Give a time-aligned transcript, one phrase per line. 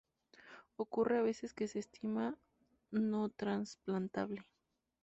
[0.77, 2.35] Ocurre a veces que se estima
[2.89, 4.43] no-trasplantable.